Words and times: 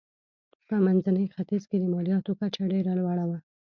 په 0.67 0.75
منځني 0.85 1.25
ختیځ 1.35 1.63
کې 1.69 1.77
د 1.79 1.85
مالیاتو 1.93 2.31
کچه 2.39 2.63
ډېره 2.73 2.91
لوړه 2.99 3.25
وه. 3.29 3.37